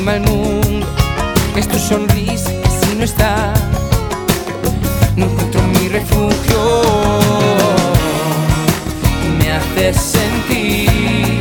[0.00, 0.86] Encima el mundo
[1.56, 3.52] Es tu sonrisa que si no está
[5.16, 6.82] No encuentro mi refugio
[9.38, 11.40] Me haces sentir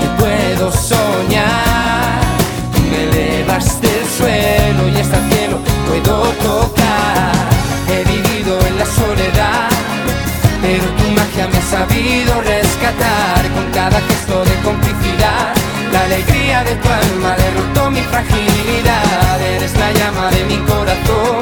[0.00, 2.20] que puedo soñar.
[2.72, 7.32] Tú me elevas del suelo y hasta el cielo puedo tocar.
[7.88, 9.68] He vivido en la soledad,
[10.62, 14.55] pero tu magia me ha sabido rescatar con cada gesto de
[16.64, 19.40] de tu alma derrotó mi fragilidad.
[19.40, 21.40] Eres la llama de mi corazón.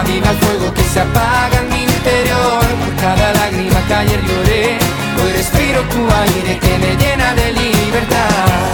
[0.00, 4.78] Aviva el fuego que se apaga en mi interior Por cada lágrima que ayer lloré
[5.20, 8.70] Hoy respiro tu aire que me llena de libertad.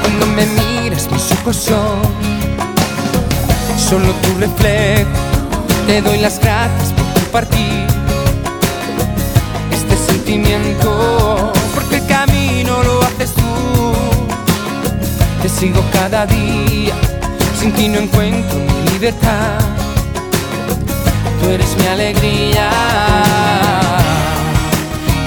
[0.00, 2.19] Cuando me miras mis ojos son
[3.90, 5.10] Solo tu reflejo.
[5.88, 7.86] Te doy las gracias por compartir
[9.72, 13.92] este sentimiento porque el camino lo haces tú.
[15.42, 16.94] Te sigo cada día
[17.58, 19.58] sin ti no encuentro mi libertad.
[21.42, 22.70] Tú eres mi alegría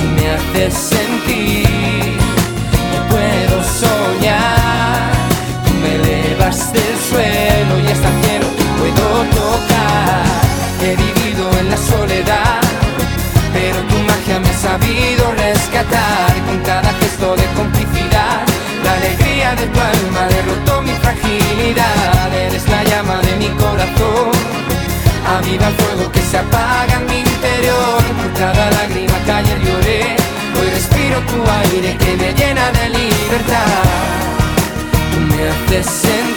[0.03, 2.17] y me haces sentir
[2.91, 5.11] que puedo soñar.
[5.65, 8.22] Tú me elevas del suelo y hasta
[9.29, 10.23] tocar
[10.81, 12.63] he vivido en la soledad
[13.53, 18.41] pero tu magia me ha sabido rescatar con cada gesto de complicidad.
[18.83, 22.33] La alegría de tu alma derrotó mi fragilidad.
[22.33, 24.31] Eres la llama de mi corazón.
[25.37, 28.01] Aviva el fuego que se apaga en mi interior.
[28.19, 30.15] Por cada lágrima ayer lloré.
[30.57, 33.83] Hoy respiro tu aire que me llena de libertad.
[35.11, 36.32] Tú me haces sentir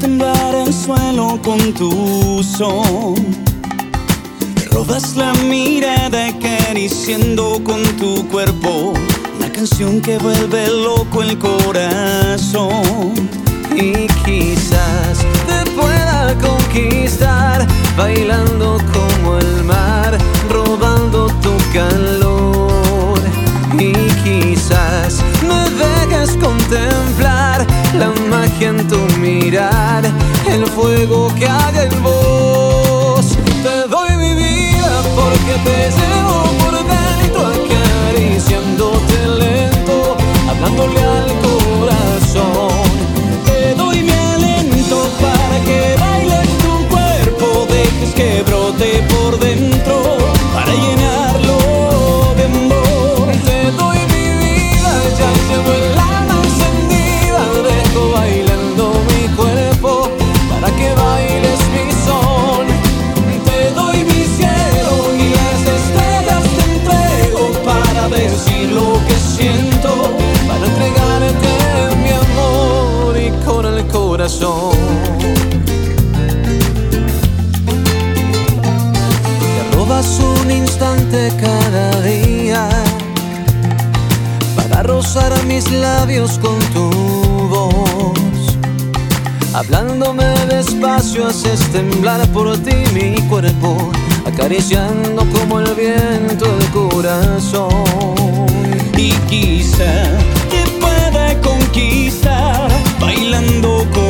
[0.00, 3.16] Haces el suelo con tu son.
[4.70, 8.92] Robas la mirada acariciando con tu cuerpo
[9.36, 13.14] una canción que vuelve loco el corazón.
[13.74, 15.18] Y quizás
[15.48, 17.66] te pueda conquistar
[17.96, 20.16] bailando como el mar,
[20.48, 23.18] robando tu calor.
[23.72, 23.92] Y
[24.22, 30.04] quizás me dejes contemplar la magia en tu mirar,
[30.46, 33.26] el fuego que haga en vos.
[33.62, 40.16] Te doy mi vida porque te llevo por dentro, acariciándote lento,
[40.48, 41.17] hablándole al
[74.28, 74.44] Te
[79.74, 82.68] robas un instante cada día
[84.54, 86.90] para rozar mis labios con tu
[87.48, 88.58] voz.
[89.54, 93.90] Hablándome despacio haces temblar por ti mi cuerpo,
[94.26, 97.70] acariciando como el viento el corazón.
[98.94, 100.04] Y quizá
[100.50, 102.68] te pueda conquistar
[103.00, 104.07] bailando como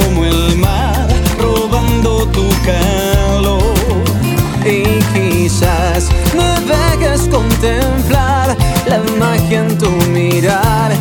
[4.65, 4.83] Y
[5.15, 8.55] quizás me dejes contemplar
[8.87, 10.93] la magia en tu mirar,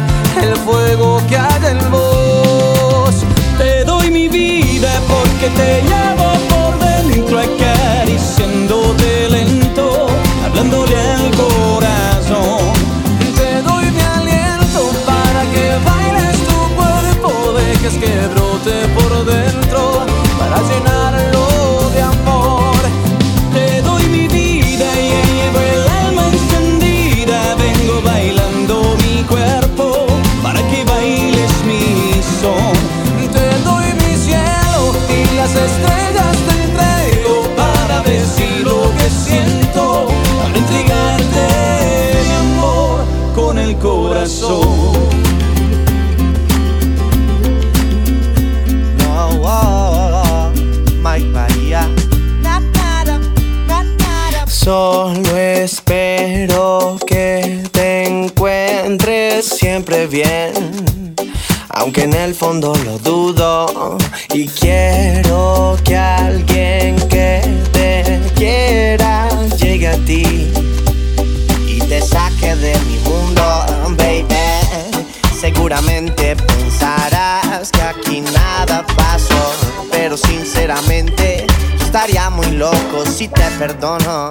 [0.41, 3.25] el fuego que haga en vos.
[3.57, 10.07] Te doy mi vida porque te llevo por dentro acariciándote lento,
[10.45, 12.71] hablándole al corazón.
[13.35, 18.76] Te doy mi aliento para que bailes tu cuerpo, dejes que brote
[61.97, 63.97] Aunque en el fondo lo dudo
[64.31, 67.41] y quiero que alguien que
[67.73, 69.27] te quiera
[69.57, 70.51] llegue a ti
[71.67, 73.41] y te saque de mi mundo,
[73.97, 74.27] baby.
[75.39, 79.53] Seguramente pensarás que aquí nada pasó,
[79.89, 81.47] pero sinceramente
[81.81, 84.29] estaría muy loco si te perdono.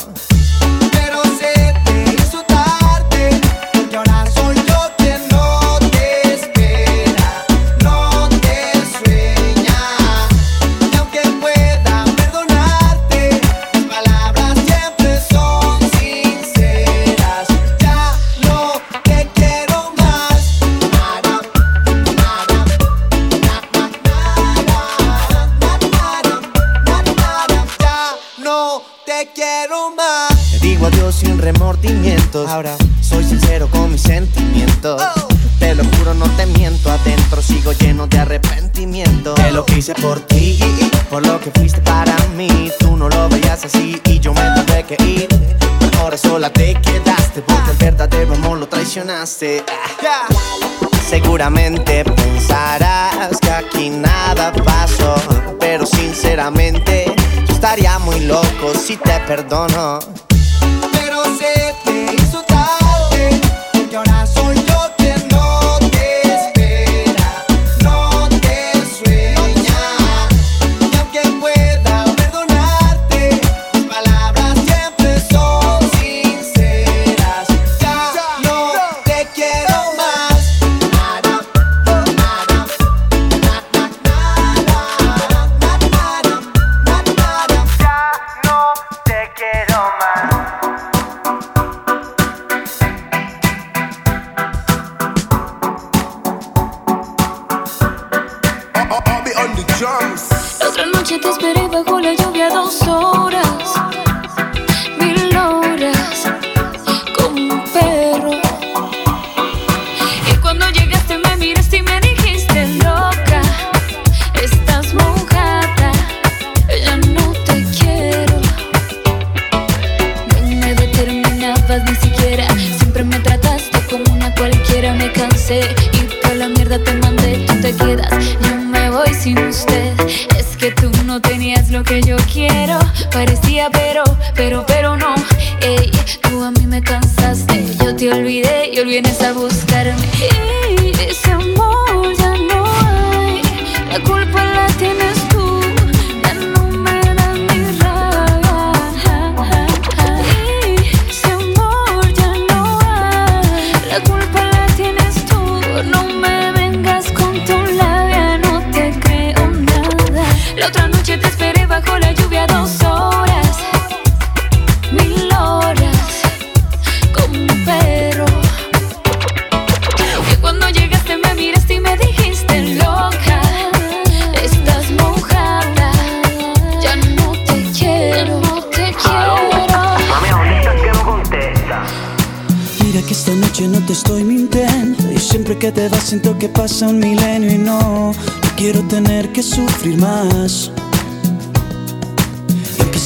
[39.77, 40.59] Hice por ti,
[41.11, 42.71] por lo que fuiste para mí.
[42.79, 45.29] Tú no lo veías así y yo me tuve que ir.
[46.01, 49.65] Ahora sola te quedaste porque el verdadero amor lo traicionaste.
[51.09, 55.15] Seguramente pensarás que aquí nada pasó,
[55.61, 57.15] pero sinceramente
[57.47, 59.99] yo estaría muy loco si te perdono.
[60.93, 62.43] Pero se te hizo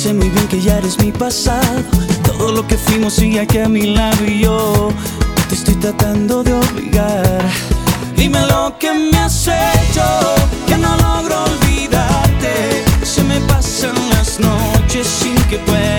[0.01, 1.83] sé muy bien que ya eres mi pasado.
[2.25, 4.89] Todo lo que fuimos sigue aquí a mi lado Y yo
[5.49, 7.43] te estoy tratando de obligar.
[8.17, 10.07] Dime lo que me has hecho
[10.67, 12.83] Que no logro olvidarte.
[13.03, 15.90] Se me pasan las noches sin que pueda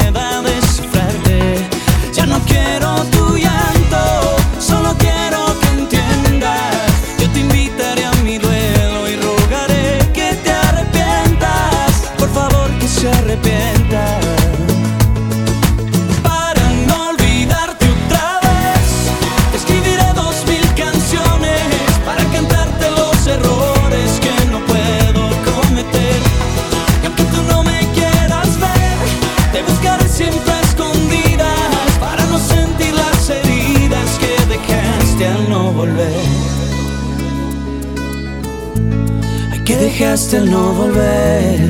[40.12, 41.70] dejaste al no volver.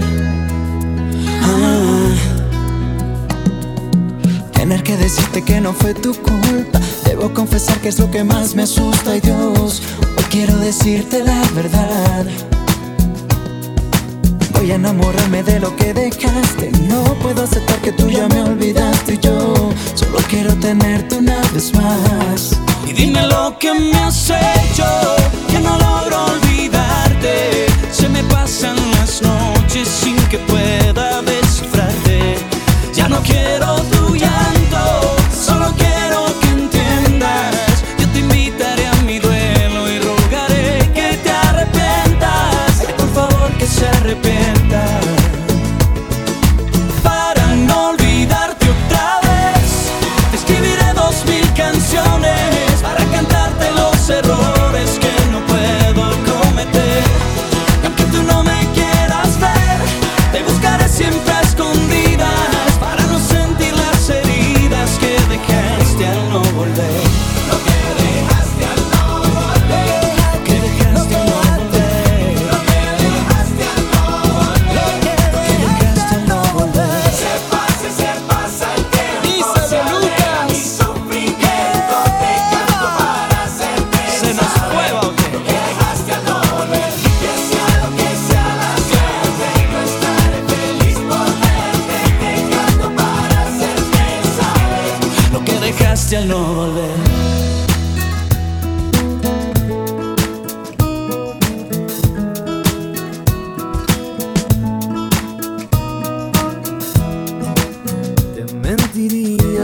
[1.43, 2.09] Ah.
[4.53, 6.79] Tener que decirte que no fue tu culpa.
[7.05, 9.15] Debo confesar que es lo que más me asusta.
[9.15, 9.83] Y Dios,
[10.17, 12.25] hoy quiero decirte la verdad.
[14.53, 16.71] Voy a enamorarme de lo que dejaste.
[16.89, 19.13] No puedo aceptar que tú ya me olvidaste.
[19.13, 22.57] Y yo solo quiero tenerte una vez más.
[22.87, 24.87] Y dime lo que me has hecho,
[25.47, 27.70] que no logro olvidarte.
[28.51, 32.35] Pasan las noches sin que pueda descifrarte.
[32.93, 34.10] Ya no quiero tu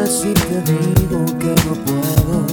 [0.07, 2.45] si te digo que no puedo,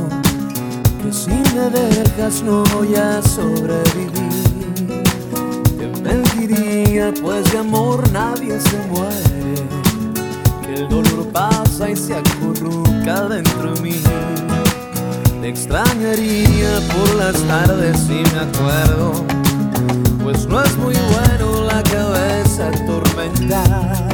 [1.03, 4.12] que si me dejas no voy a sobrevivir.
[5.79, 9.55] Te mentiría pues de amor nadie se muere,
[10.67, 14.24] que el dolor pasa y se acurruca dentro de mí.
[15.45, 19.13] Te extrañaría por las tardes si me acuerdo,
[20.23, 24.09] pues no es muy bueno la cabeza atormentar.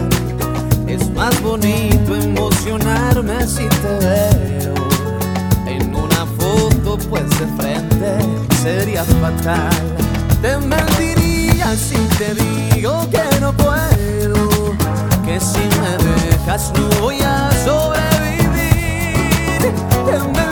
[0.88, 4.74] Es más bonito emocionarme si te veo
[5.68, 8.18] en una foto, pues de frente
[8.60, 9.70] sería fatal.
[10.42, 14.74] Te mentiría si te digo que no puedo,
[15.24, 18.50] que si me dejas no voy a sobrevivir.
[20.06, 20.49] Te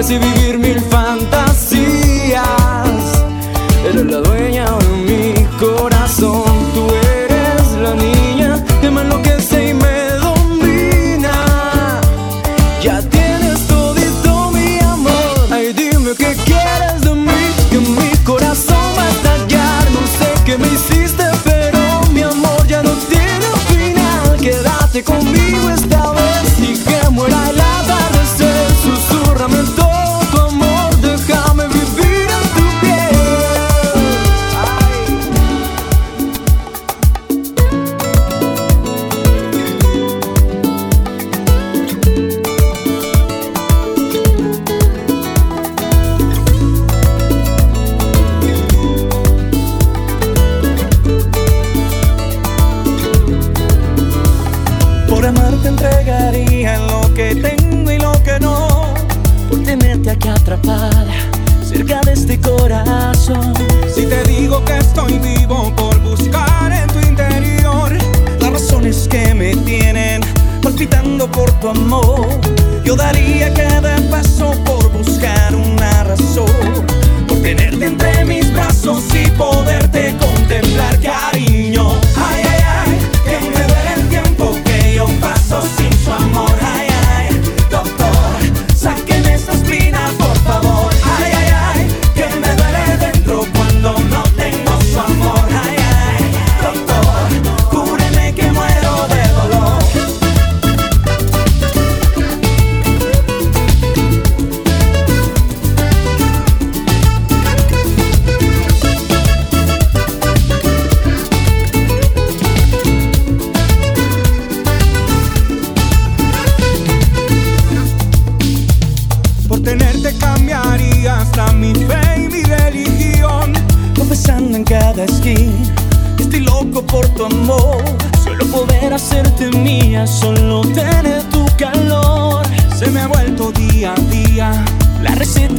[0.00, 0.39] que si vivimos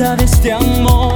[0.02, 1.14] de este amor.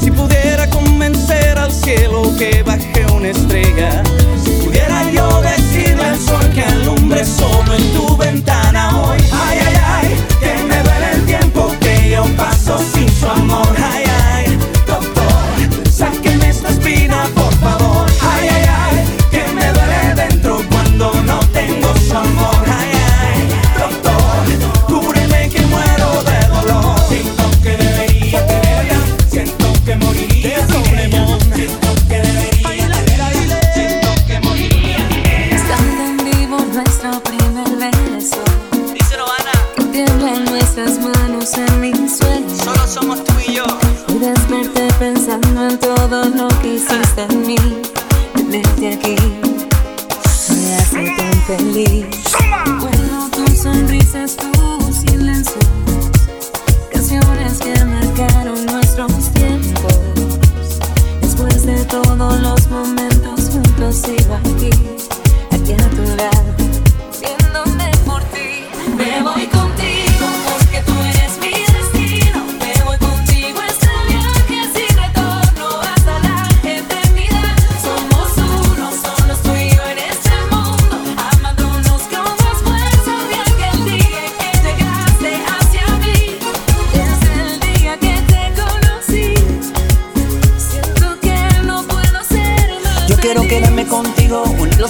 [0.00, 4.02] Si pudiera convencer al cielo que baje una estrella.
[4.42, 9.18] Si pudiera yo decirle al sol que alumbre solo en tu ventana hoy.
[9.30, 13.68] Ay, ay, ay, que me duele el tiempo que yo paso sin su amor.
[13.92, 14.01] Ay,
[46.82, 47.56] hiciste en mí,
[48.34, 49.16] tenerte aquí
[50.50, 52.06] me hace tan feliz.
[52.80, 55.60] Bueno, tus sonrisas, tu silencio,
[56.90, 59.98] canciones que marcaron nuestros tiempos.
[61.20, 64.70] Después de todos los momentos juntos sigo aquí,
[65.50, 66.54] aquí a tu lado,
[67.20, 68.64] viéndome por ti.
[68.96, 69.71] Me voy con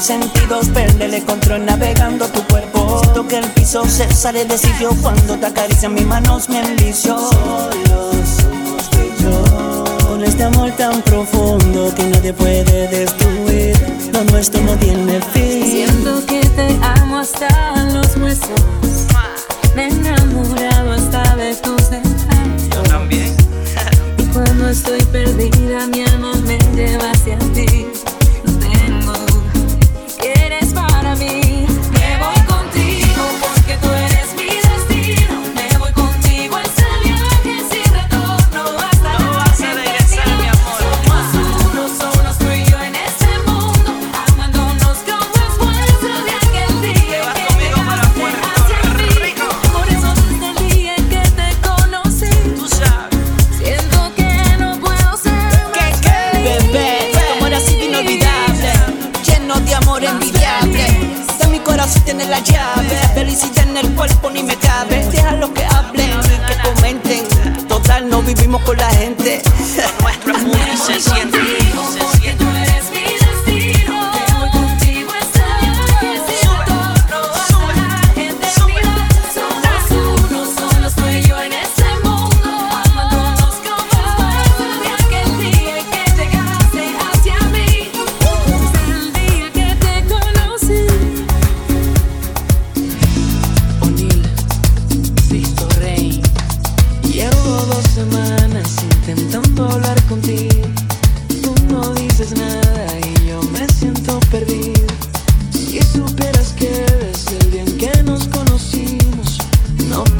[0.03, 2.99] sentidos, perder el control navegando tu cuerpo.
[3.03, 7.17] Siento que el piso se sale de sitio cuando te acarician mis manos, me envicio.
[7.17, 9.85] Solo somos tú yo.
[10.09, 13.77] Con este amor tan profundo que nadie puede destruir,
[14.13, 15.71] lo nuestro no tiene fin.
[15.71, 19.07] Siento que te amo hasta los huesos.
[19.77, 22.69] Me he enamorado hasta de tus detalles.
[22.75, 23.37] Yo también.
[24.19, 27.87] y cuando estoy perdida, mi alma me lleva hacia ti.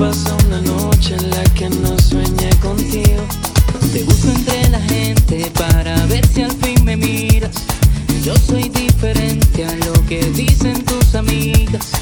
[0.03, 3.23] pasa una noche en la que no sueñe contigo.
[3.93, 7.55] Te busco entre la gente para ver si al fin me miras.
[8.25, 11.93] Yo soy diferente a lo que dicen tus amigas.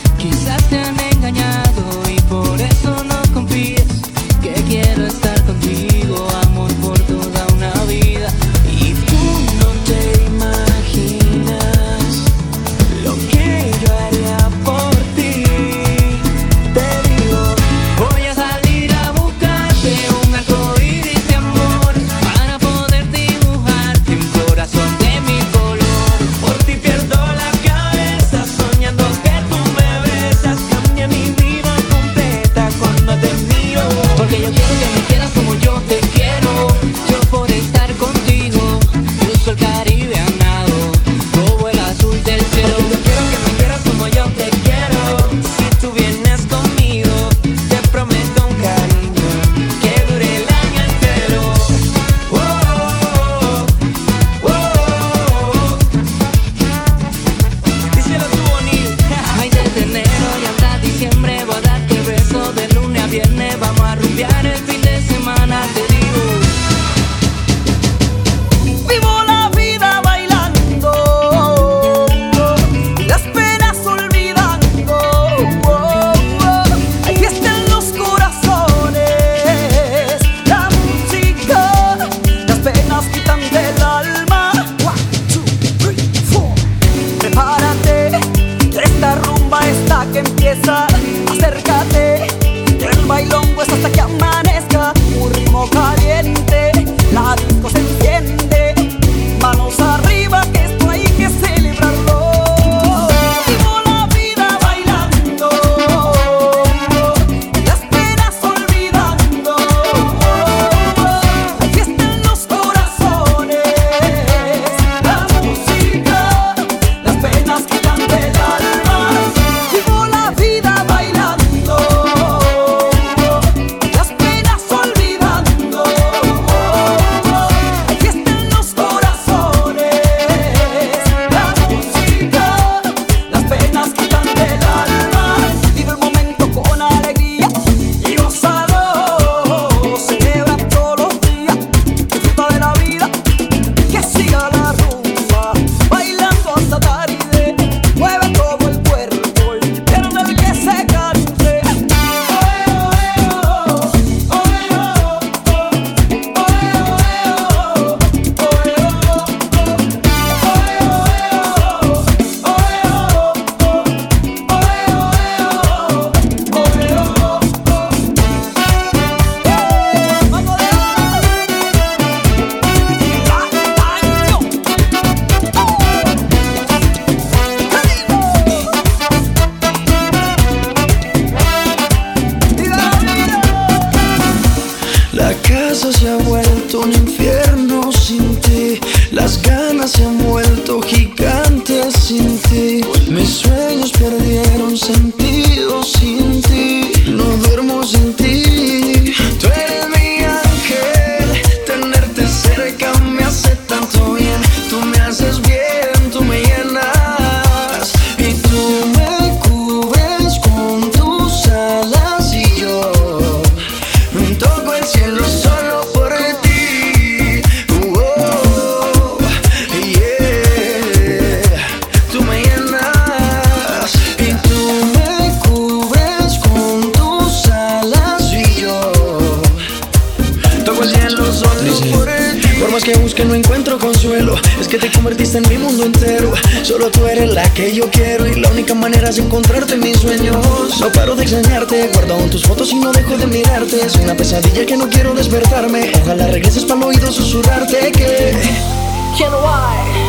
[236.81, 239.99] Solo tú eres la que yo quiero Y la única manera es encontrarte en mis
[239.99, 243.97] sueños No paro de extrañarte Guardo aún tus fotos y no dejo de mirarte Es
[243.97, 248.33] una pesadilla que no quiero despertarme Ojalá regreses para el oído susurrarte que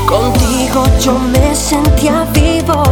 [0.05, 2.83] Contigo yo me sentía vivo.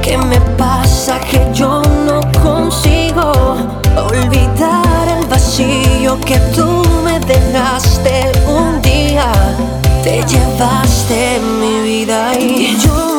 [0.00, 3.56] ¿Qué me pasa que yo no consigo
[3.96, 9.32] olvidar el vacío que tú me dejaste un día?
[10.02, 13.09] Te llevaste mi vida y yo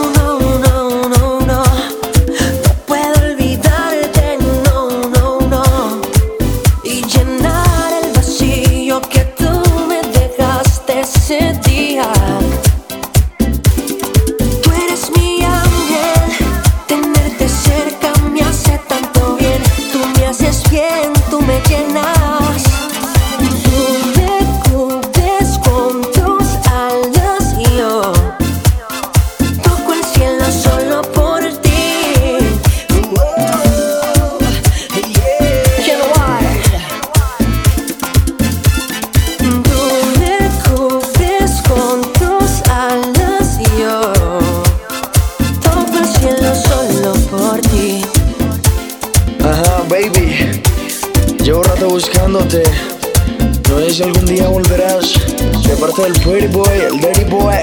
[56.01, 57.55] De parte del Pretty Boy, el Dirty Boy,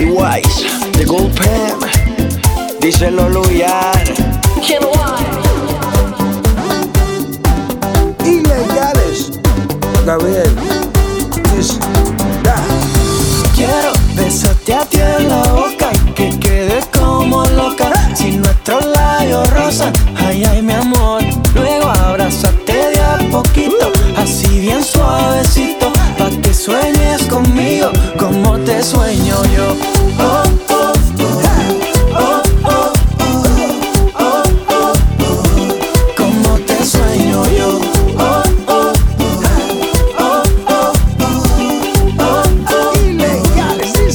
[0.00, 1.78] y Wise, The Gold Pen.
[2.80, 4.04] Díselo, Luyar.
[8.22, 9.30] Ilegales.
[10.04, 10.69] Gabriel.
[28.82, 29.76] Sueño yo.
[30.18, 31.32] Oh, oh, oh,
[32.16, 32.92] oh, oh,
[34.14, 35.74] oh, oh, oh,
[36.16, 37.80] como te sueño yo.
[38.18, 38.92] Oh, oh,
[40.18, 40.92] oh, oh,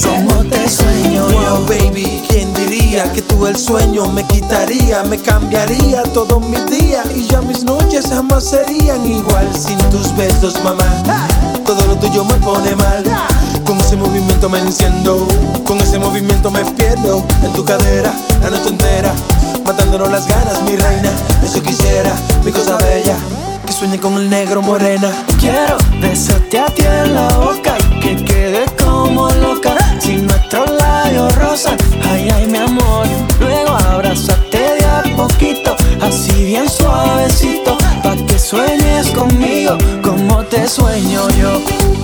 [0.03, 1.65] como te sueño yo.
[1.67, 7.27] Baby, ¿quién diría que tú el sueño me quitaría, me cambiaría todos mis días y
[7.27, 11.03] ya mis noches jamás serían igual sin tus besos, mamá.
[11.65, 13.03] Todo lo tuyo me pone mal.
[13.95, 15.25] Ese movimiento me enciendo,
[15.63, 19.13] con ese movimiento me pierdo en tu cadera la noche entera,
[19.65, 21.09] matándonos las ganas, mi reina.
[21.41, 23.15] Eso quisiera, mi cosa bella,
[23.65, 25.09] que sueñe con el negro morena.
[25.39, 29.77] Quiero besarte a ti en la boca y que quede como loca.
[29.99, 31.77] Si nuestros labios rozan,
[32.11, 33.07] ay, ay, mi amor.
[33.39, 37.77] Luego abrázate de a poquito, así bien suavecito.
[38.03, 41.94] Pa' que sueñes conmigo como te sueño yo.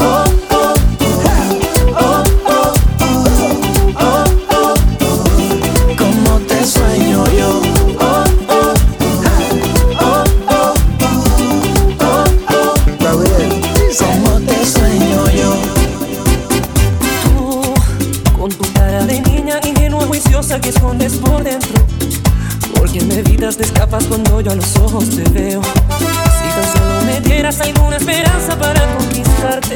[23.42, 25.62] Porque en mi vida te escapas cuando yo a los ojos te veo.
[25.64, 29.76] Si tan solo me dieras alguna esperanza para conquistarte,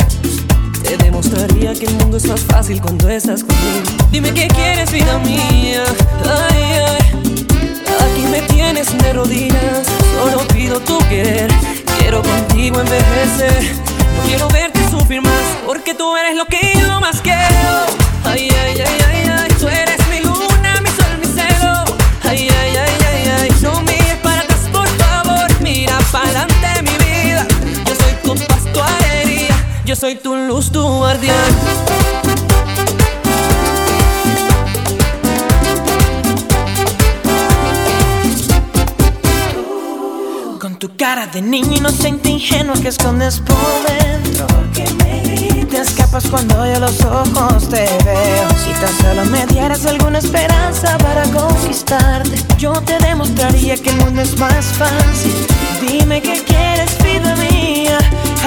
[0.83, 4.05] te demostraría que el mundo es más fácil cuando estás conmigo.
[4.11, 5.83] Dime qué quieres, vida mía.
[6.23, 6.99] Ay, ay.
[8.05, 11.51] Aquí me tienes de rodillas, solo pido tu querer.
[11.97, 13.63] Quiero contigo envejecer,
[14.15, 17.85] no quiero verte sufrir más, porque tú eres lo que yo más quiero.
[18.25, 19.14] Ay, ay, ay, ay,
[30.05, 31.35] soy tu luz, tu guardián.
[40.61, 43.57] Con tu cara de niña inocente ingenua que escondes por
[43.89, 44.45] dentro.
[44.75, 48.47] Que me te escapas cuando yo los ojos te veo.
[48.63, 54.21] Si tan solo me dieras alguna esperanza para conquistarte, yo te demostraría que el mundo
[54.21, 55.33] es más fácil.
[55.81, 57.97] Dime qué quieres, vida mía.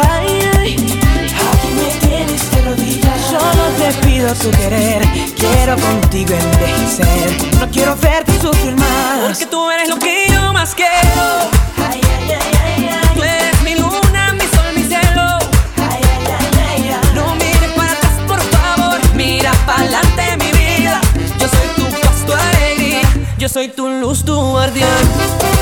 [0.09, 0.88] Ay, ay,
[3.93, 5.03] te pido tu querer.
[5.37, 7.59] Quiero contigo envejecer.
[7.59, 9.29] No quiero verte sufrir más.
[9.29, 10.91] Porque tú eres lo que yo más quiero.
[11.91, 13.15] Ay, ay, ay.
[13.15, 15.39] Tú eres mi luna, mi sol, mi cielo.
[17.15, 19.01] No mires para atrás, por favor.
[19.15, 21.01] Mira para adelante, mi vida.
[21.39, 23.03] Yo soy tu paz, tu alegría.
[23.39, 25.58] Yo soy tu luz, tu guardián.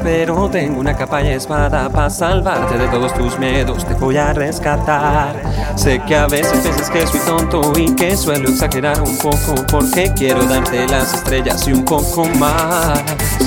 [0.00, 3.84] Pero tengo una capa y espada para salvarte de todos tus miedos.
[3.84, 5.34] Te voy a rescatar.
[5.76, 10.12] Sé que a veces piensas que soy tonto y que suelo exagerar un poco porque
[10.16, 13.02] quiero darte las estrellas y un poco más.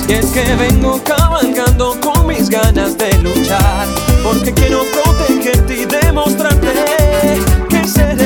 [0.08, 3.86] Y es que vengo cabalgando con mis ganas de luchar
[4.22, 6.68] porque quiero protegerte y demostrarte
[7.68, 8.25] que seré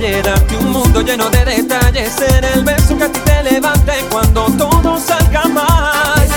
[0.00, 3.92] falle, darte un mundo lleno de detalles, ser el beso que a ti te levante
[4.10, 6.28] cuando todo salga mal.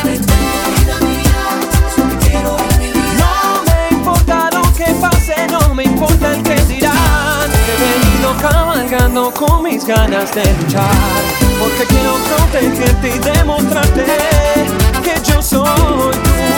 [3.17, 7.49] No me importa lo que pase, no me importa el que dirán.
[7.69, 10.91] He venido cabalgando con mis ganas de luchar,
[11.59, 14.05] porque quiero protegerte y demostrarte
[15.03, 16.52] que yo soy tu